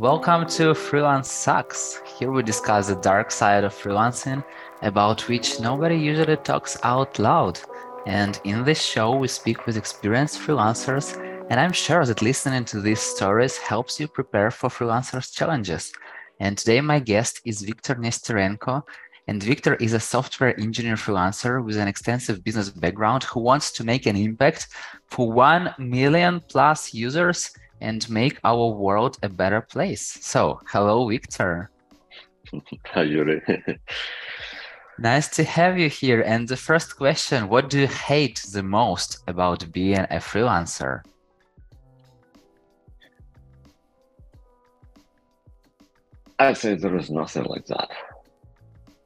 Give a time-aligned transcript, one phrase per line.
[0.00, 2.00] Welcome to Freelance Sucks.
[2.18, 4.42] Here we discuss the dark side of freelancing,
[4.80, 7.60] about which nobody usually talks out loud.
[8.06, 11.18] And in this show, we speak with experienced freelancers,
[11.50, 15.92] and I'm sure that listening to these stories helps you prepare for freelancers' challenges.
[16.38, 18.82] And today, my guest is Viktor Nesterenko.
[19.28, 23.84] And Viktor is a software engineer freelancer with an extensive business background who wants to
[23.84, 24.68] make an impact
[25.08, 30.18] for 1 million plus users and make our world a better place.
[30.20, 31.70] So, hello, Viktor.
[32.86, 33.42] Hi, Yuri.
[34.98, 36.22] nice to have you here.
[36.22, 41.02] And the first question What do you hate the most about being a freelancer?
[46.38, 47.90] I say there is nothing like that.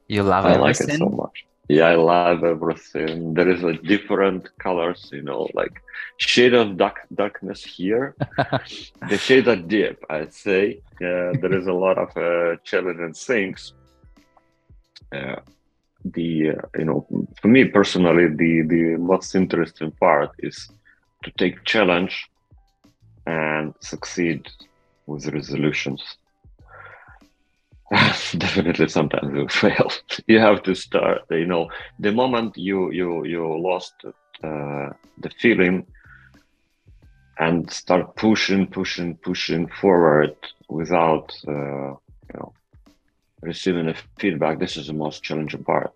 [0.07, 0.61] You love I everything?
[0.61, 1.45] like it so much.
[1.67, 3.33] Yeah, I love everything.
[3.33, 5.81] There is a different colors, you know, like
[6.17, 8.15] shade of dark darkness here.
[9.09, 10.81] the shades are deep, I'd say.
[11.01, 13.73] Yeah, there is a lot of uh, challenging things.
[15.11, 15.37] Uh,
[16.13, 17.07] the uh, you know,
[17.41, 20.69] for me personally, the the most interesting part is
[21.23, 22.29] to take challenge
[23.25, 24.47] and succeed
[25.07, 26.17] with resolutions.
[28.37, 29.91] definitely sometimes you fail.
[30.27, 31.69] You have to start you know
[31.99, 33.93] the moment you you you lost
[34.43, 35.85] uh, the feeling
[37.37, 40.35] and start pushing pushing pushing forward
[40.69, 41.91] without uh,
[42.27, 42.53] you know
[43.41, 45.93] receiving a feedback this is the most challenging part.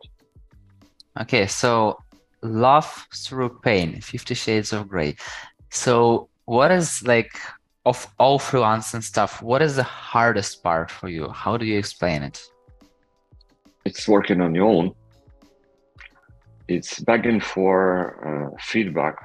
[1.19, 1.97] Okay so
[2.41, 5.15] love through pain 50 shades of gray
[5.71, 7.31] so what is like
[7.85, 11.29] of all freelancing stuff, what is the hardest part for you?
[11.29, 12.41] How do you explain it?
[13.85, 14.93] It's working on your own.
[16.67, 17.71] It's begging for
[18.27, 19.15] uh, feedback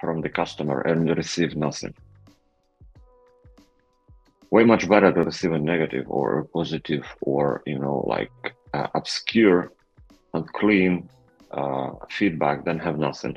[0.00, 1.94] from the customer and receive nothing.
[4.50, 8.30] Way much better to receive a negative or a positive or you know like
[8.74, 9.72] uh, obscure
[10.34, 11.08] and clean
[11.50, 13.36] uh, feedback than have nothing.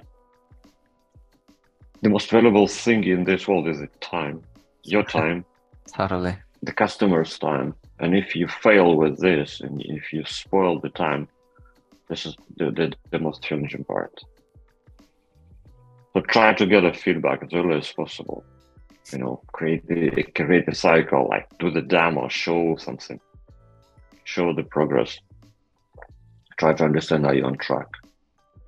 [2.01, 4.43] The most valuable thing in this world is the time
[4.85, 5.45] your time,
[5.93, 7.75] totally, the customer's time.
[7.99, 11.27] And if you fail with this and if you spoil the time,
[12.09, 14.19] this is the, the, the most challenging part.
[16.13, 18.43] So try to get a feedback as early as possible.
[19.11, 23.19] You know, create the create a cycle, like do the demo, show something,
[24.23, 25.19] show the progress.
[26.57, 27.87] Try to understand how you're on track.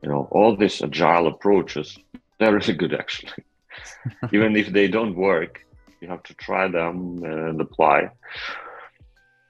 [0.03, 1.97] You know, all these agile approaches,
[2.37, 3.43] they're really good actually.
[4.31, 5.65] Even if they don't work,
[6.01, 8.09] you have to try them and apply.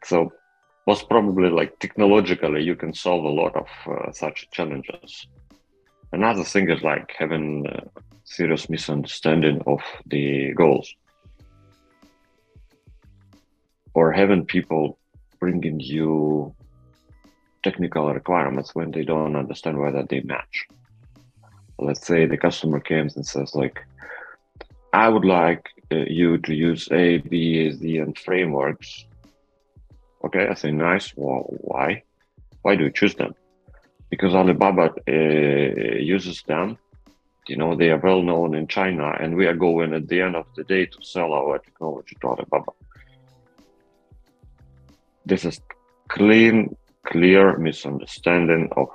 [0.03, 0.31] So
[0.85, 5.28] most probably like technologically you can solve a lot of uh, such challenges.
[6.13, 7.66] Another thing is like having
[8.24, 10.94] serious misunderstanding of the goals.
[13.94, 14.97] Or having people
[15.40, 16.53] bringing you
[17.64, 20.68] technical requirements when they don't understand whether they match.
[21.79, 23.78] Let's say the customer comes and says like
[24.94, 29.05] i would like you to use A, B, Z, and frameworks.
[30.25, 31.13] Okay, I say nice.
[31.15, 32.03] Well, why?
[32.61, 33.33] Why do you choose them?
[34.09, 36.77] Because Alibaba uh, uses them.
[37.47, 40.35] You know, they are well known in China, and we are going at the end
[40.35, 42.71] of the day to sell our technology to Alibaba.
[45.25, 45.61] This is
[46.09, 46.75] clean,
[47.05, 48.89] clear misunderstanding of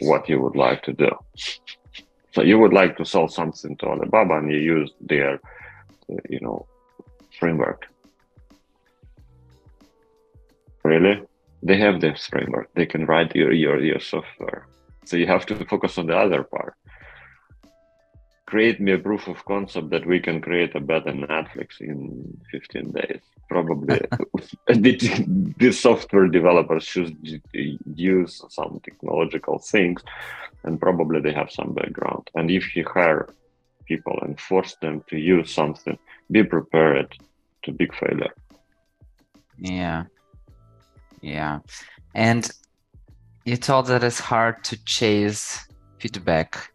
[0.00, 1.10] what you would like to do.
[2.32, 5.40] So you would like to sell something to Alibaba, and you use their
[6.10, 6.66] Uh, you know
[7.38, 7.86] framework.
[10.84, 11.22] Really?
[11.62, 12.68] They have this framework.
[12.74, 14.66] They can write your your, your software.
[15.06, 16.74] So you have to focus on the other part.
[18.46, 22.92] Create me a proof of concept that we can create a better netflix in 15
[22.92, 23.20] days.
[23.48, 24.00] Probably
[24.68, 27.16] the, the software developers should
[27.94, 30.02] use some technological things
[30.62, 32.30] and probably they have some background.
[32.34, 33.28] And if you hire
[33.86, 35.98] people and force them to use something
[36.30, 37.16] be prepared
[37.62, 38.34] to big failure.
[39.58, 40.04] Yeah.
[41.20, 41.60] Yeah.
[42.14, 42.50] And
[43.44, 45.66] you told that it's hard to chase
[45.98, 46.70] feedback.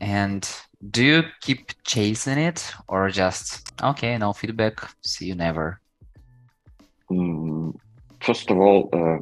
[0.00, 0.48] And
[0.90, 5.80] do you keep chasing it or just okay no feedback see you never?
[7.10, 7.74] Mm,
[8.20, 9.18] first of all uh,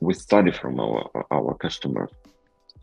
[0.00, 2.10] we study from our our customers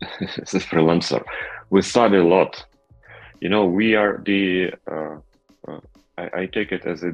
[0.42, 1.22] as a freelancer.
[1.70, 2.64] We study a lot
[3.44, 5.16] you know we are the uh,
[5.68, 5.80] uh,
[6.16, 7.12] I, I, take it as a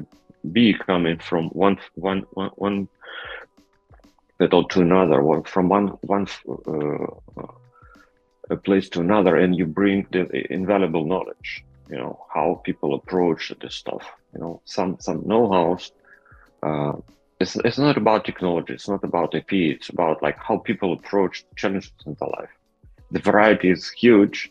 [0.53, 2.21] bee coming from one one
[2.67, 2.87] one
[4.39, 7.47] petal to another one from one one uh,
[8.49, 10.23] a place to another and you bring the
[10.59, 15.91] invaluable knowledge you know how people approach this stuff you know some some know-hows
[16.63, 16.93] uh,
[17.41, 21.43] it's, it's not about technology it's not about ip it's about like how people approach
[21.57, 22.53] challenges in their life.
[23.11, 24.49] The variety is huge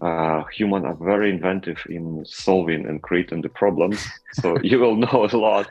[0.00, 5.28] uh, humans are very inventive in solving and creating the problems so you will know
[5.30, 5.68] a lot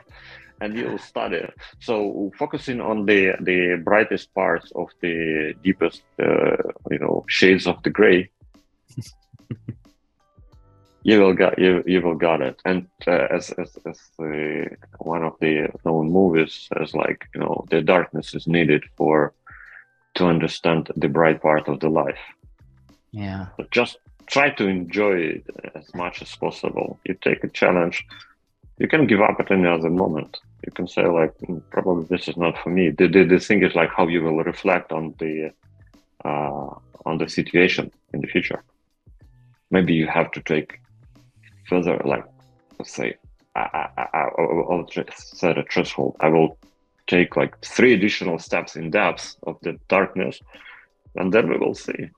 [0.60, 1.48] and you'll study.
[1.80, 6.56] So focusing on the the brightest parts of the deepest uh,
[6.90, 8.30] you know shades of the gray
[11.02, 12.60] you will get you you will got it.
[12.64, 17.64] And uh, as as, as the, one of the known movies says like you know
[17.70, 19.32] the darkness is needed for
[20.14, 22.18] to understand the bright part of the life.
[23.12, 23.46] Yeah.
[23.56, 23.98] But just
[24.30, 25.44] try to enjoy it
[25.74, 28.06] as much as possible you take a challenge
[28.78, 32.28] you can give up at any other moment you can say like mm, probably this
[32.28, 35.14] is not for me the, the, the thing is like how you will reflect on
[35.18, 35.50] the
[36.24, 36.70] uh,
[37.06, 38.62] on the situation in the future
[39.70, 40.80] maybe you have to take
[41.70, 42.24] further, like
[42.78, 43.14] let's say,
[43.54, 46.16] I, I, I, will set a threshold.
[46.20, 46.58] I will
[47.06, 50.40] take like three additional steps in depth of the darkness,
[51.14, 52.10] and then we will see.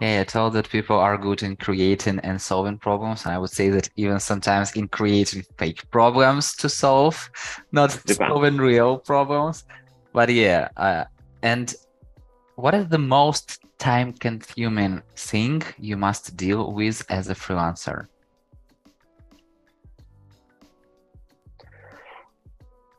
[0.00, 3.26] Yeah, I told that people are good in creating and solving problems.
[3.26, 7.30] And I would say that even sometimes in creating fake problems to solve,
[7.72, 8.16] not Depends.
[8.16, 9.64] solving real problems.
[10.14, 11.04] But yeah, uh,
[11.42, 11.74] and
[12.56, 18.06] what is the most time consuming thing you must deal with as a freelancer?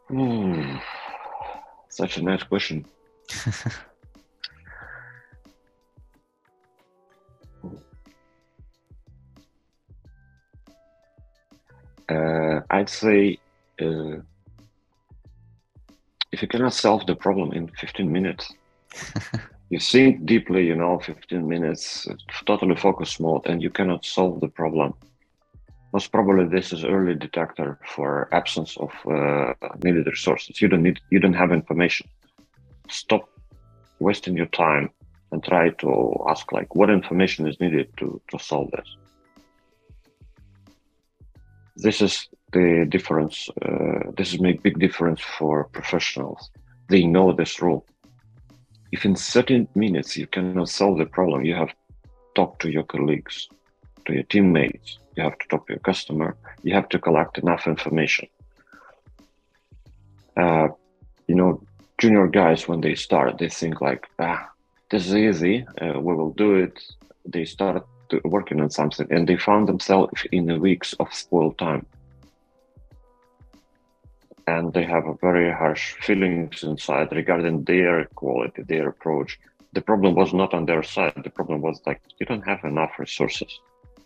[0.08, 0.76] Hmm.
[1.90, 2.86] Such a nice question.
[12.12, 13.38] uh, I'd say
[13.82, 14.18] uh,
[16.32, 18.52] if you cannot solve the problem in 15 minutes,
[19.70, 22.08] you think deeply, you know, 15 minutes,
[22.46, 24.94] totally focus mode, and you cannot solve the problem
[25.94, 29.54] most probably this is early detector for absence of uh,
[29.84, 30.62] needed resources.
[30.62, 32.08] You don't need, you don't have information.
[32.90, 33.30] Stop
[34.00, 34.90] wasting your time
[35.32, 38.96] and try to ask like what information is needed to, to solve this.
[41.76, 43.50] This is the difference.
[43.62, 46.52] Uh, this is make big difference for professionals.
[46.90, 47.86] They know this rule.
[48.92, 51.76] If in 30 minutes you cannot solve the problem, you have to
[52.36, 53.48] talk to your colleagues,
[54.06, 57.68] to your teammates, you have to talk to your customer, you have to collect enough
[57.68, 58.28] information.
[60.36, 60.68] Uh,
[61.28, 61.62] you know,
[61.98, 64.50] junior guys, when they start, they think like, ah,
[64.90, 66.82] this is easy, uh, we will do it.
[67.26, 67.86] They start
[68.24, 71.86] working on something and they found themselves in the weeks of spoiled time.
[74.48, 79.40] And they have a very harsh feelings inside regarding their quality, their approach.
[79.74, 81.22] The problem was not on their side.
[81.24, 83.60] The problem was like, you don't have enough resources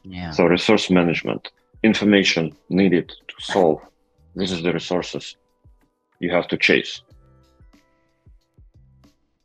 [0.06, 0.32] yeah.
[0.32, 1.52] So resource management,
[1.84, 3.82] information needed to solve.
[4.36, 5.36] This is the resources
[6.20, 7.02] you have to chase.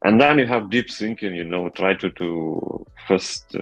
[0.04, 3.54] And then you have deep thinking, you know, try to do first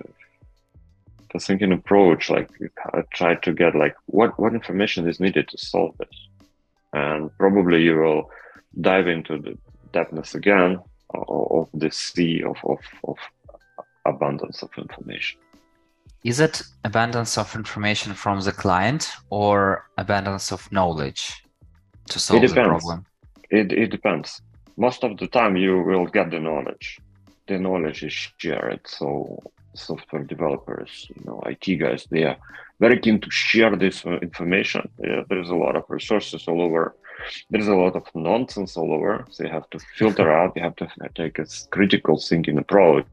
[1.33, 2.71] the thinking approach, like you
[3.13, 6.29] try to get like what, what information is needed to solve this.
[6.93, 8.31] And probably you will
[8.81, 9.59] dive into the
[9.93, 10.81] depthness again
[11.15, 13.17] of the sea of, of, of
[14.07, 15.39] abundance of information.
[16.25, 21.45] Is it abundance of information from the client or abundance of knowledge
[22.11, 23.07] to solve the problem?
[23.51, 24.43] It, it depends.
[24.77, 26.99] Most of the time, you will get the knowledge.
[27.47, 28.81] The knowledge is shared.
[28.87, 29.43] So,
[29.79, 32.37] software developers, you know, IT guys, they are
[32.81, 34.89] very keen to share this uh, information.
[34.99, 36.95] Yeah, there's a lot of resources all over.
[37.51, 39.25] There's a lot of nonsense all over.
[39.31, 40.53] So you have to filter out.
[40.57, 43.07] You have to take a critical thinking approach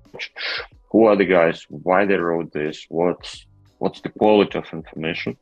[0.91, 3.45] who are the guys, why they wrote this, what's
[3.79, 5.38] what's the quality of information.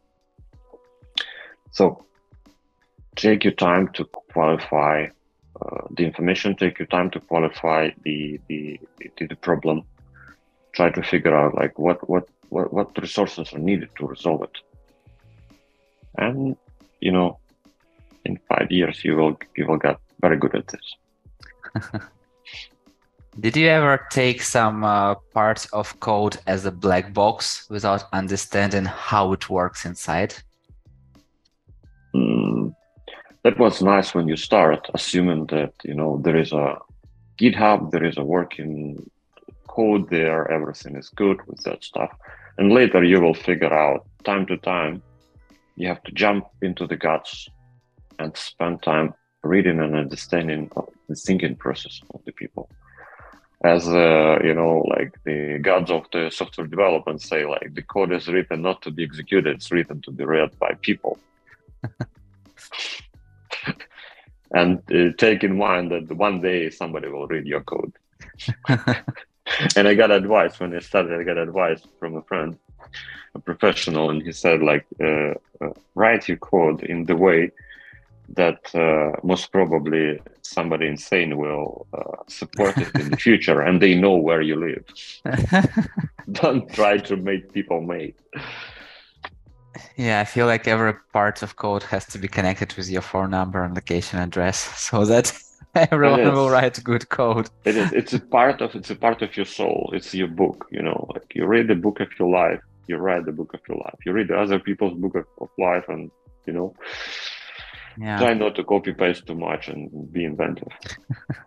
[1.72, 2.06] So
[3.16, 5.08] take your time to qualify
[5.62, 8.80] uh, the information, take your time to qualify the, the,
[9.18, 9.84] the, the problem,
[10.74, 14.58] try to figure out like what, what, what, what resources are needed to resolve it.
[16.18, 16.56] And,
[17.00, 17.40] you know,
[18.26, 22.02] in five years, you will, you will get very good at this.
[23.40, 28.86] Did you ever take some uh, parts of code as a black box without understanding
[28.86, 30.36] how it works inside?
[32.16, 32.76] Mm,
[33.44, 36.78] that was nice when you start, assuming that you know there is a
[37.40, 39.10] GitHub, there is a working
[39.76, 42.12] code there, everything is good with that stuff,
[42.58, 45.02] and later you will figure out time to time.
[45.76, 47.50] You have to jump into the guts
[48.20, 49.14] and spend time
[49.44, 50.70] reading and understanding
[51.10, 52.70] the thinking process of the people
[53.66, 58.12] as uh, you know like the gods of the software development say like the code
[58.12, 61.18] is written not to be executed it's written to be read by people
[64.54, 67.94] and uh, take in mind that one day somebody will read your code.
[69.76, 71.20] and I got advice when I started.
[71.20, 72.58] I got advice from a friend,
[73.36, 77.52] a professional, and he said like, uh, uh, write your code in the way
[78.30, 83.96] that uh, most probably somebody insane will uh, support it in the future, and they
[83.96, 84.86] know where you live.
[86.32, 88.18] Don't try to make people mate.
[89.96, 93.32] Yeah, I feel like every part of code has to be connected with your phone
[93.32, 95.34] number and location address so that
[95.92, 97.50] everyone will write good code.
[97.66, 97.92] It is.
[97.94, 99.90] It's a part of it's a part of your soul.
[99.94, 100.68] It's your book.
[100.72, 102.62] You know, like you read the book of your life.
[102.88, 103.98] You write the book of your life.
[104.06, 106.12] You read other people's book of, of life, and
[106.46, 106.76] you know,
[107.98, 108.20] yeah.
[108.20, 110.68] try not to copy paste too much and be inventive.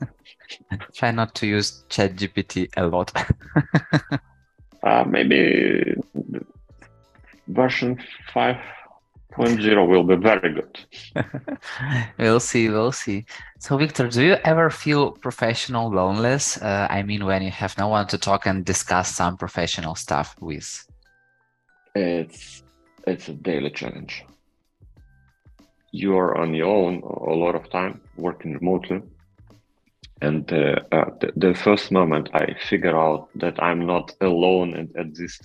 [0.95, 3.13] try not to use ChatGPT a lot.
[4.83, 5.95] uh, maybe
[7.49, 8.03] version
[9.37, 10.79] 5.0 will be very good.
[12.19, 13.27] we'll see, we'll see.
[13.59, 16.57] So, Viktor, do you ever feel professional loneliness?
[16.61, 20.35] Uh, I mean, when you have no one to talk and discuss some professional stuff
[20.41, 20.87] with?
[21.95, 22.63] It's
[23.07, 24.25] it's a daily challenge.
[25.93, 29.03] You are on your own a lot of time, working remotely.
[30.23, 34.97] And uh, uh, the, the, first moment I figure out that I'm not alone and
[34.97, 35.39] at this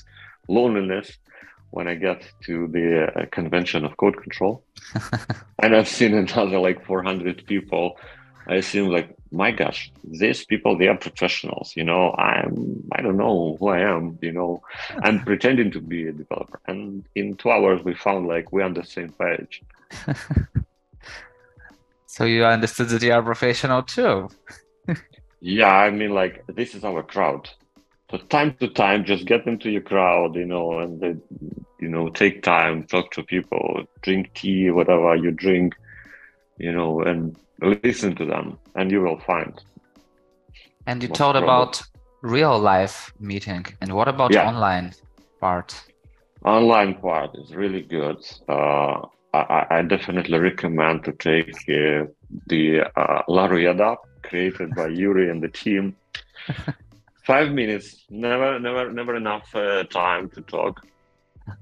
[0.48, 1.18] loneliness,
[1.72, 4.64] when I get to the uh, convention of code control,
[5.60, 7.98] and I've seen another like 400 people.
[8.48, 11.74] I assume like, my gosh, these people they are professionals.
[11.76, 14.20] You know, I'm I don't know who I am.
[14.22, 14.62] You know,
[15.04, 18.74] I'm pretending to be a developer, and in two hours we found like we're on
[18.74, 19.64] the same page.
[22.06, 24.30] so you understood that you are professional too.
[25.40, 27.50] yeah, I mean, like this is our crowd
[28.12, 31.16] so time to time just get into your crowd you know and they,
[31.92, 35.76] know take time talk to people drink tea whatever you drink
[36.58, 39.62] you know and listen to them and you will find
[40.88, 41.82] and you talked about
[42.22, 44.48] real life meeting and what about yeah.
[44.48, 44.94] online
[45.42, 45.84] part?
[46.46, 48.18] Online part is really good.
[48.48, 49.02] Uh,
[49.34, 52.06] I, I, definitely recommend to take uh,
[52.48, 55.96] the uh, app created by Yuri and the team.
[57.26, 60.82] Five minutes never never never enough uh, time to talk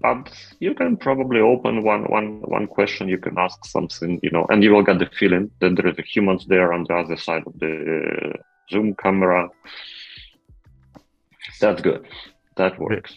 [0.01, 0.29] but
[0.59, 3.07] you can probably open one one one question.
[3.09, 5.97] You can ask something you know and you will get the feeling that there is
[5.99, 7.73] a humans there on the other side of the
[8.35, 8.37] uh,
[8.71, 9.49] zoom camera.
[11.59, 12.07] That's good.
[12.55, 13.15] That works.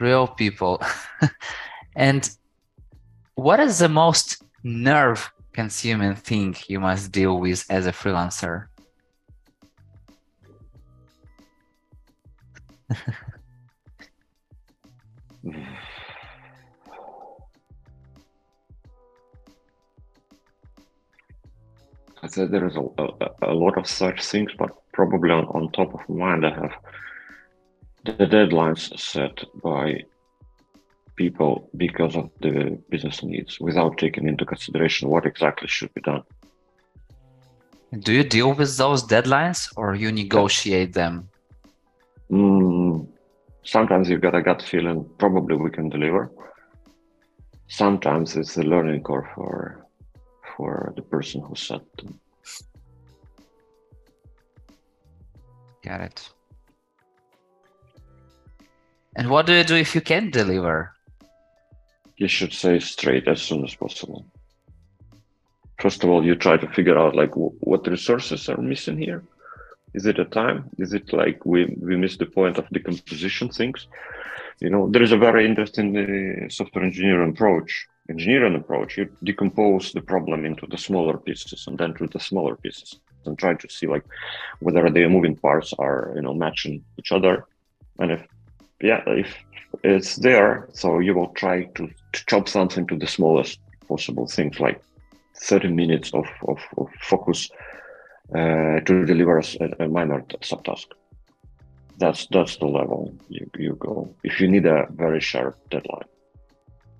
[0.00, 0.82] real people.
[1.96, 2.30] And
[3.34, 8.66] what is the most nerve consuming thing you must deal with as a freelancer
[22.34, 26.08] there is a, a, a, lot of such things, but probably on, on top of
[26.08, 26.72] mind, I have
[28.04, 30.02] the deadlines set by
[31.16, 36.22] people because of the business needs without taking into consideration what exactly should be done.
[38.00, 41.28] Do you deal with those deadlines or you negotiate them?
[42.30, 43.08] Mm,
[43.64, 46.30] sometimes you got a gut feeling, probably we can deliver.
[47.68, 49.87] Sometimes it's a learning curve for
[50.58, 52.20] for the person who set them.
[55.84, 56.18] Got it.
[59.16, 60.92] And what do you do if you can't deliver?
[62.16, 64.26] You should say straight as soon as possible.
[65.78, 69.22] First of all, you try to figure out like what resources are missing here
[69.94, 70.70] is it a time?
[70.78, 73.86] Is it like we, we missed the point of decomposition things?
[74.60, 77.86] You know, there is a very interesting uh, software engineering approach.
[78.10, 82.56] Engineering approach, you decompose the problem into the smaller pieces and then to the smaller
[82.56, 84.04] pieces and try to see like
[84.60, 87.44] whether the moving parts are you know matching each other.
[87.98, 88.26] And if
[88.80, 89.34] yeah, if
[89.84, 94.60] it's there, so you will try to, to chop something to the smallest possible things
[94.60, 94.80] like
[95.36, 97.50] 30 minutes of, of, of focus
[98.34, 99.44] uh, to deliver a,
[99.80, 100.86] a minor subtask.
[101.98, 104.14] That's that's the level you, you go.
[104.22, 106.06] If you need a very sharp deadline,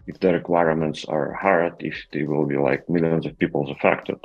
[0.08, 4.20] if the requirements are hard, if there will be like millions of people affected,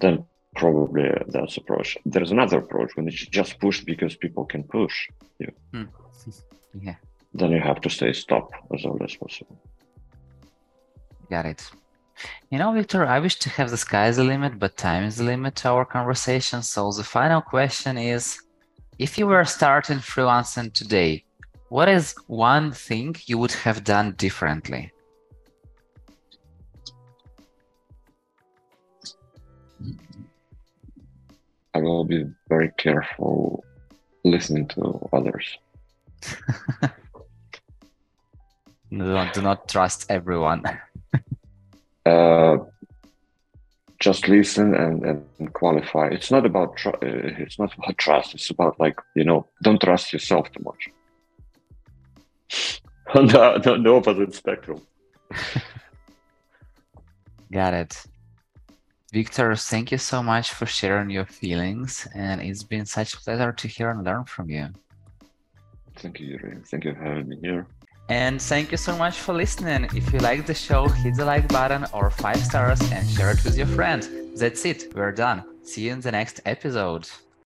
[0.00, 0.24] then
[0.56, 1.96] probably that's approach.
[2.04, 4.96] There's another approach when it's just pushed because people can push
[5.38, 5.50] you.
[5.72, 5.84] Hmm.
[6.88, 6.96] Yeah.
[7.32, 9.56] Then you have to say stop as early as possible.
[11.30, 11.70] Got it.
[12.50, 15.18] You know, Viktor, I wish to have the sky is the limit, but time is
[15.18, 16.62] the limit to our conversation.
[16.62, 18.40] So the final question is,
[18.98, 21.24] if you were starting freelancing today,
[21.74, 24.92] what is one thing you would have done differently?
[31.74, 33.64] I will be very careful
[34.22, 35.58] listening to others.
[36.80, 36.90] do,
[38.90, 40.62] not, do not trust everyone.
[42.06, 42.58] uh,
[43.98, 45.04] just listen and,
[45.38, 46.06] and qualify.
[46.06, 48.32] It's not about tr- uh, it's not about trust.
[48.32, 50.93] It's about like you know, don't trust yourself too much.
[53.14, 54.80] On the, on the opposite spectrum.
[57.52, 58.02] Got it.
[59.12, 63.52] Viktor, thank you so much for sharing your feelings, and it's been such a pleasure
[63.52, 64.68] to hear and learn from you.
[65.96, 66.56] Thank you, Yuri.
[66.64, 67.68] Thank you for having me here.
[68.08, 69.84] And thank you so much for listening.
[69.94, 73.44] If you like the show, hit the like button or five stars and share it
[73.44, 74.06] with your friend.
[74.36, 74.92] That's it.
[74.94, 75.44] We're done.
[75.62, 77.08] See you in the next episode.